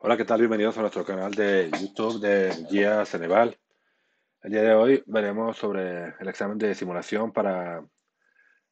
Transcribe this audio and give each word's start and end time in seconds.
Hola, 0.00 0.16
¿qué 0.16 0.24
tal? 0.24 0.38
Bienvenidos 0.38 0.78
a 0.78 0.82
nuestro 0.82 1.04
canal 1.04 1.34
de 1.34 1.72
YouTube 1.72 2.20
de 2.20 2.52
Guía 2.70 3.04
Ceneval. 3.04 3.58
El 4.44 4.52
día 4.52 4.62
de 4.62 4.72
hoy 4.72 5.02
veremos 5.06 5.56
sobre 5.56 6.14
el 6.20 6.28
examen 6.28 6.56
de 6.56 6.72
simulación 6.76 7.32
para 7.32 7.84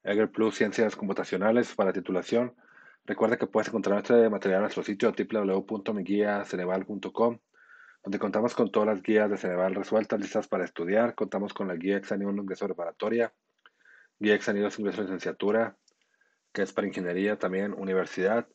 Eger 0.04 0.30
Plus 0.30 0.54
Ciencias 0.54 0.94
Computacionales 0.94 1.74
para 1.74 1.92
titulación. 1.92 2.54
Recuerda 3.04 3.38
que 3.38 3.48
puedes 3.48 3.66
encontrar 3.66 3.98
este 3.98 4.30
material 4.30 4.58
en 4.58 4.62
nuestro 4.62 4.84
sitio 4.84 5.12
www.miguiaceneval.com, 5.12 7.38
donde 8.04 8.18
contamos 8.20 8.54
con 8.54 8.70
todas 8.70 8.86
las 8.86 9.02
guías 9.02 9.28
de 9.28 9.36
Ceneval 9.36 9.74
resueltas, 9.74 10.20
listas 10.20 10.46
para 10.46 10.64
estudiar. 10.64 11.16
Contamos 11.16 11.52
con 11.52 11.66
la 11.66 11.74
guía 11.74 11.96
Exani 11.96 12.24
1 12.24 12.40
ingreso 12.40 12.66
preparatoria, 12.66 13.34
guía 14.20 14.36
Exani 14.36 14.60
2 14.60 14.78
ingreso 14.78 15.02
licenciatura, 15.02 15.76
que 16.52 16.62
es 16.62 16.72
para 16.72 16.86
ingeniería 16.86 17.36
también, 17.36 17.74
universidad, 17.74 18.46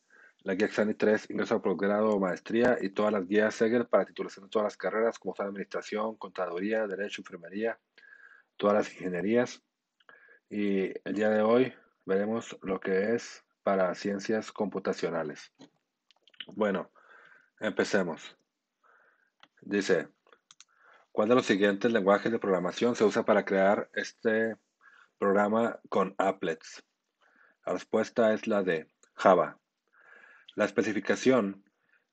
la 0.44 0.56
guía 0.56 0.66
Exani 0.66 0.96
3, 0.96 1.30
ingreso 1.30 1.56
a 1.56 1.62
posgrado 1.62 2.10
o 2.10 2.20
maestría 2.20 2.78
y 2.82 2.90
todas 2.90 3.14
las 3.14 3.28
guías 3.28 3.54
Segel 3.54 3.86
para 3.86 4.06
titulación 4.06 4.46
de 4.46 4.50
todas 4.50 4.66
las 4.66 4.78
carreras, 4.78 5.20
como 5.20 5.36
son 5.36 5.48
administración, 5.48 6.16
contaduría, 6.18 6.88
derecho, 6.88 7.22
enfermería, 7.22 7.80
todas 8.58 8.76
las 8.76 8.94
ingenierías. 8.94 9.62
Y 10.50 10.94
el 11.08 11.14
día 11.14 11.30
de 11.30 11.42
hoy 11.42 11.74
veremos 12.06 12.58
lo 12.62 12.80
que 12.80 13.14
es 13.14 13.44
para 13.64 13.94
ciencias 13.94 14.52
computacionales. 14.52 15.54
Bueno, 16.48 16.92
empecemos. 17.60 18.36
Dice, 19.62 20.08
¿cuál 21.12 21.30
de 21.30 21.36
los 21.36 21.46
siguientes 21.46 21.92
lenguajes 21.92 22.32
de 22.32 22.40
programación 22.40 22.96
se 22.96 23.04
usa 23.04 23.24
para 23.24 23.46
crear 23.46 23.92
este 23.94 24.56
programa 25.20 25.80
con 25.90 26.16
applets? 26.18 26.84
La 27.64 27.74
respuesta 27.74 28.34
es 28.34 28.48
la 28.48 28.64
de 28.64 28.88
Java. 29.14 29.60
La 30.56 30.66
especificación 30.66 31.64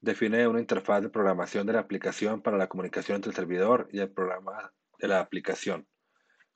define 0.01 0.47
una 0.47 0.60
interfaz 0.60 1.02
de 1.02 1.09
programación 1.09 1.66
de 1.66 1.73
la 1.73 1.80
aplicación 1.80 2.41
para 2.41 2.56
la 2.56 2.69
comunicación 2.69 3.16
entre 3.16 3.30
el 3.30 3.37
servidor 3.37 3.89
y 3.92 3.98
el 3.98 4.11
programa 4.11 4.72
de 4.98 5.08
la 5.08 5.20
aplicación. 5.20 5.89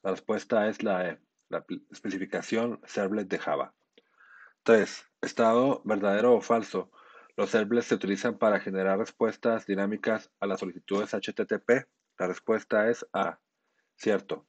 La 0.02 0.12
respuesta 0.12 0.68
es 0.68 0.82
la 0.82 1.08
E, 1.08 1.18
la 1.48 1.64
especificación 1.90 2.80
servlet 2.84 3.28
de 3.28 3.38
Java. 3.38 3.74
3. 4.62 5.04
Estado 5.22 5.82
verdadero 5.84 6.34
o 6.34 6.40
falso. 6.40 6.92
Los 7.36 7.50
servlets 7.50 7.86
se 7.86 7.96
utilizan 7.96 8.38
para 8.38 8.60
generar 8.60 8.98
respuestas 8.98 9.66
dinámicas 9.66 10.30
a 10.38 10.46
las 10.46 10.60
solicitudes 10.60 11.12
HTTP. 11.12 11.88
La 12.18 12.28
respuesta 12.28 12.88
es 12.88 13.06
A. 13.12 13.40
Cierto. 13.96 14.46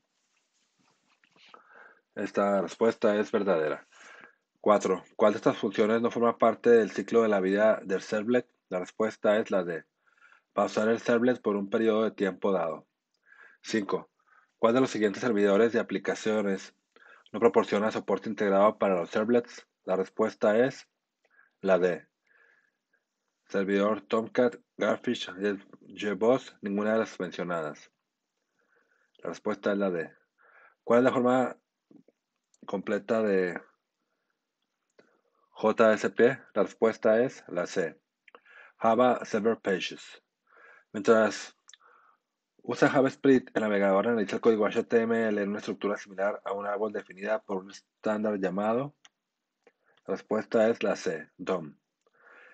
Esta 2.16 2.62
respuesta 2.62 3.16
es 3.16 3.32
verdadera. 3.32 3.88
4. 4.64 5.04
¿Cuál 5.18 5.34
de 5.34 5.38
estas 5.40 5.58
funciones 5.58 6.02
no 6.02 6.10
forma 6.10 6.38
parte 6.38 6.70
del 6.70 6.90
ciclo 6.90 7.22
de 7.22 7.28
la 7.28 7.42
vida 7.42 7.82
del 7.84 8.02
servlet? 8.02 8.48
La 8.70 8.80
respuesta 8.80 9.38
es 9.38 9.52
la 9.52 9.66
de 9.66 9.84
pausar 10.54 10.88
el 10.88 11.02
servlet 11.02 11.42
por 11.42 11.58
un 11.58 11.70
periodo 11.70 12.06
de 12.06 12.12
tiempo 12.12 12.54
dado. 12.54 12.88
5. 13.64 14.10
¿Cuál 14.58 14.74
de 14.74 14.80
los 14.80 14.90
siguientes 14.90 15.22
servidores 15.22 15.74
de 15.74 15.82
aplicaciones 15.82 16.74
no 17.34 17.42
proporciona 17.42 17.92
soporte 17.92 18.30
integrado 18.30 18.78
para 18.78 18.96
los 18.96 19.10
servlets? 19.10 19.68
La 19.84 19.98
respuesta 19.98 20.58
es 20.58 20.88
la 21.60 21.78
de 21.78 22.08
servidor 23.50 24.00
Tomcat, 24.00 24.56
Garfish, 24.78 25.30
JBoss, 25.82 26.56
ninguna 26.62 26.94
de 26.94 27.00
las 27.00 27.20
mencionadas. 27.20 27.92
La 29.18 29.32
respuesta 29.32 29.74
es 29.74 29.78
la 29.78 29.92
de 29.92 30.14
¿Cuál 30.86 31.00
es 31.00 31.04
la 31.04 31.12
forma 31.12 31.58
completa 32.66 33.22
de 33.22 33.60
JSP, 35.72 36.20
la 36.54 36.64
respuesta 36.64 37.22
es 37.24 37.42
la 37.48 37.66
C. 37.66 37.98
Java 38.76 39.24
Server 39.24 39.58
Pages. 39.58 40.22
Mientras 40.92 41.58
usa 42.58 42.90
JavaScript, 42.90 43.56
el 43.56 43.64
navegador 43.64 44.10
analiza 44.10 44.36
el 44.36 44.42
código 44.42 44.68
HTML 44.68 45.38
en 45.38 45.50
una 45.50 45.60
estructura 45.60 45.98
similar 45.98 46.42
a 46.44 46.52
un 46.52 46.68
árbol 46.68 46.92
definida 46.92 47.42
por 47.42 47.64
un 47.64 47.72
estándar 47.72 48.38
llamado. 48.40 48.94
La 50.06 50.16
respuesta 50.16 50.68
es 50.68 50.84
la 50.84 50.98
C, 50.98 51.30
DOM. 51.38 51.78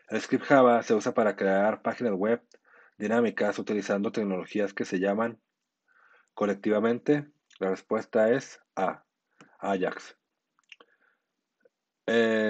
El 0.10 0.22
script 0.22 0.46
Java 0.46 0.84
se 0.84 0.94
usa 0.94 1.12
para 1.12 1.36
crear 1.36 1.82
páginas 1.82 2.14
web 2.14 2.44
dinámicas 3.00 3.58
utilizando 3.58 4.12
tecnologías 4.12 4.72
que 4.72 4.86
se 4.86 5.00
llaman 5.00 5.42
colectivamente. 6.36 7.32
La 7.58 7.72
respuesta 7.72 8.30
es 8.30 8.62
A, 8.76 9.04
Ajax. 9.58 10.16
Eh, 12.12 12.49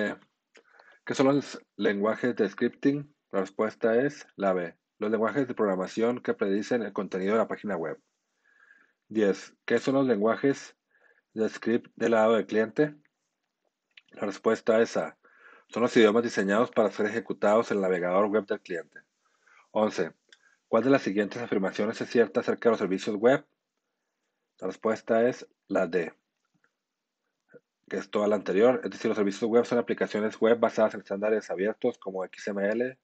¿Qué 1.09 1.15
son 1.15 1.25
los 1.25 1.59
lenguajes 1.75 2.35
de 2.35 2.47
scripting? 2.47 3.15
La 3.31 3.39
respuesta 3.39 3.99
es 3.99 4.27
la 4.35 4.53
B. 4.53 4.77
Los 4.99 5.09
lenguajes 5.09 5.47
de 5.47 5.55
programación 5.55 6.21
que 6.21 6.35
predicen 6.35 6.83
el 6.83 6.93
contenido 6.93 7.31
de 7.31 7.39
la 7.39 7.47
página 7.47 7.75
web. 7.75 7.99
10. 9.07 9.55
¿Qué 9.65 9.79
son 9.79 9.95
los 9.95 10.05
lenguajes 10.05 10.75
de 11.33 11.49
script 11.49 11.91
del 11.95 12.11
lado 12.11 12.35
del 12.35 12.45
cliente? 12.45 12.95
La 14.11 14.27
respuesta 14.27 14.79
es 14.83 14.97
A. 14.97 15.17
Son 15.69 15.81
los 15.81 15.97
idiomas 15.97 16.21
diseñados 16.21 16.69
para 16.69 16.91
ser 16.91 17.07
ejecutados 17.07 17.71
en 17.71 17.77
el 17.77 17.81
navegador 17.81 18.27
web 18.27 18.45
del 18.45 18.61
cliente. 18.61 18.99
11. 19.71 20.11
¿Cuál 20.67 20.83
de 20.83 20.91
las 20.91 21.01
siguientes 21.01 21.41
afirmaciones 21.41 21.99
es 21.99 22.07
cierta 22.07 22.41
acerca 22.41 22.69
de 22.69 22.73
los 22.73 22.79
servicios 22.79 23.15
web? 23.15 23.43
La 24.59 24.67
respuesta 24.67 25.27
es 25.27 25.47
la 25.69 25.87
D 25.87 26.13
que 27.89 27.97
es 27.97 28.09
toda 28.09 28.27
la 28.27 28.35
anterior, 28.35 28.81
es 28.83 28.91
decir, 28.91 29.09
los 29.09 29.17
servicios 29.17 29.49
web 29.49 29.65
son 29.65 29.79
aplicaciones 29.79 30.39
web 30.39 30.59
basadas 30.59 30.93
en 30.93 31.01
estándares 31.01 31.49
abiertos 31.49 31.97
como 31.97 32.23
XML, 32.23 32.97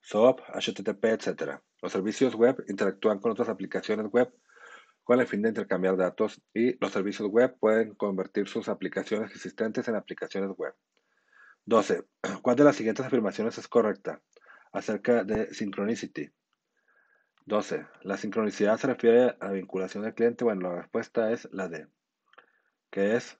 SOAP, 0.00 0.40
HTTP, 0.54 1.04
etc. 1.04 1.60
Los 1.80 1.92
servicios 1.92 2.34
web 2.34 2.62
interactúan 2.68 3.18
con 3.18 3.32
otras 3.32 3.48
aplicaciones 3.48 4.06
web 4.10 4.32
con 5.04 5.20
el 5.20 5.26
fin 5.28 5.40
de 5.42 5.50
intercambiar 5.50 5.96
datos 5.96 6.42
y 6.52 6.76
los 6.80 6.92
servicios 6.92 7.28
web 7.28 7.56
pueden 7.60 7.94
convertir 7.94 8.48
sus 8.48 8.68
aplicaciones 8.68 9.30
existentes 9.30 9.86
en 9.86 9.94
aplicaciones 9.94 10.50
web. 10.56 10.74
12. 11.64 12.04
¿Cuál 12.42 12.56
de 12.56 12.64
las 12.64 12.76
siguientes 12.76 13.06
afirmaciones 13.06 13.56
es 13.56 13.68
correcta 13.68 14.20
acerca 14.72 15.22
de 15.22 15.54
Synchronicity? 15.54 16.30
12. 17.44 17.86
La 18.02 18.16
sincronicidad 18.16 18.78
se 18.78 18.88
refiere 18.88 19.36
a 19.38 19.46
la 19.46 19.52
vinculación 19.52 20.02
del 20.02 20.14
cliente. 20.14 20.42
Bueno, 20.42 20.68
la 20.68 20.80
respuesta 20.80 21.30
es 21.30 21.48
la 21.52 21.68
D, 21.68 21.86
que 22.90 23.14
es 23.14 23.38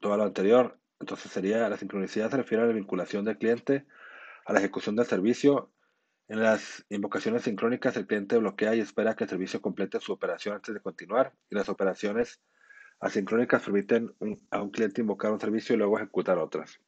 todo 0.00 0.16
lo 0.16 0.24
anterior. 0.24 0.78
Entonces 0.98 1.30
sería 1.32 1.68
la 1.68 1.76
sincronicidad 1.76 2.30
se 2.30 2.36
refiere 2.36 2.64
a 2.64 2.66
la 2.66 2.72
vinculación 2.72 3.24
del 3.24 3.38
cliente 3.38 3.86
a 4.44 4.52
la 4.52 4.58
ejecución 4.58 4.96
del 4.96 5.06
servicio. 5.06 5.70
En 6.28 6.42
las 6.42 6.84
invocaciones 6.90 7.42
sincrónicas 7.42 7.96
el 7.96 8.06
cliente 8.06 8.36
bloquea 8.38 8.74
y 8.74 8.80
espera 8.80 9.14
que 9.14 9.24
el 9.24 9.30
servicio 9.30 9.60
complete 9.60 10.00
su 10.00 10.12
operación 10.12 10.54
antes 10.56 10.74
de 10.74 10.80
continuar. 10.80 11.32
Y 11.50 11.54
las 11.54 11.68
operaciones 11.68 12.40
asincrónicas 13.00 13.62
permiten 13.62 14.14
a 14.50 14.62
un 14.62 14.70
cliente 14.70 15.00
invocar 15.00 15.32
un 15.32 15.40
servicio 15.40 15.74
y 15.74 15.78
luego 15.78 15.98
ejecutar 15.98 16.38
otras. 16.38 16.80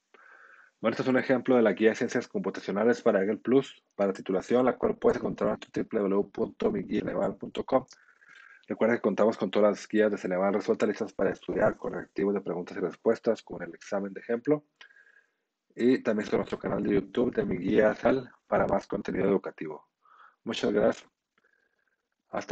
Bueno, 0.81 0.95
este 0.95 1.03
es 1.03 1.09
un 1.09 1.19
ejemplo 1.19 1.57
de 1.57 1.63
la 1.63 1.73
guía 1.73 1.91
de 1.91 1.95
ciencias 1.95 2.27
computacionales 2.29 3.03
para 3.03 3.21
Google 3.21 3.37
Plus 3.39 3.85
para 3.95 4.13
titulación, 4.13 4.65
la 4.65 4.77
cual 4.77 4.97
puedes 4.97 5.19
encontrar 5.19 5.59
en 5.75 5.89
www.miguianeval.com. 5.91 7.87
Recuerda 8.69 8.97
que 8.97 9.03
contamos 9.03 9.37
con 9.37 9.51
todas 9.51 9.71
las 9.71 9.89
guías 9.89 10.11
de 10.11 10.19
Ceneval 10.19 10.55
resueltas 10.55 10.89
listas 10.89 11.13
para 11.13 11.31
estudiar 11.31 11.77
con 11.77 11.93
reactivos 11.93 12.35
de 12.35 12.41
preguntas 12.41 12.77
y 12.77 12.81
respuestas 12.81 13.43
con 13.43 13.63
el 13.63 13.75
examen 13.75 14.13
de 14.13 14.21
ejemplo. 14.21 14.65
Y 15.75 16.03
también 16.03 16.29
con 16.29 16.39
nuestro 16.39 16.59
canal 16.59 16.83
de 16.83 16.95
YouTube 16.95 17.35
de 17.35 17.45
mi 17.45 17.57
guía 17.57 17.95
SAL 17.95 18.31
para 18.47 18.67
más 18.67 18.87
contenido 18.87 19.29
educativo. 19.29 19.89
Muchas 20.45 20.73
gracias. 20.73 21.12